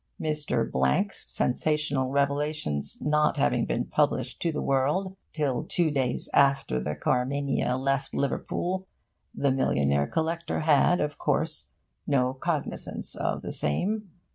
Mr. 0.19 0.65
Blank's 0.67 1.29
sensational 1.29 2.09
revelations 2.09 2.97
not 3.03 3.37
having 3.37 3.65
been 3.65 3.85
published 3.85 4.41
to 4.41 4.51
the 4.51 4.59
world 4.59 5.15
till 5.31 5.63
two 5.63 5.91
days 5.91 6.27
after 6.33 6.79
the 6.79 6.95
Carmania 6.95 7.75
left 7.77 8.15
Liverpool, 8.15 8.87
the 9.31 9.51
millionaire 9.51 10.07
collector 10.07 10.61
had, 10.61 10.99
of 10.99 11.19
course, 11.19 11.73
no 12.07 12.33
cognisance 12.33 13.13
of 13.15 13.43
the 13.43 13.51
same. 13.51 14.09